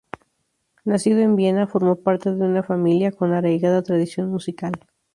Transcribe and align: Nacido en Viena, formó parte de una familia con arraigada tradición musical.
Nacido 0.83 1.19
en 1.19 1.35
Viena, 1.35 1.67
formó 1.67 1.95
parte 1.97 2.33
de 2.33 2.43
una 2.43 2.63
familia 2.63 3.11
con 3.11 3.33
arraigada 3.33 3.83
tradición 3.83 4.31
musical. 4.31 4.71